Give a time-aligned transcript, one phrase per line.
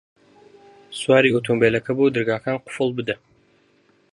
[0.99, 3.15] سواری ئۆتۆمبێلەکە بە و دەرگاکان قوفڵ بدە.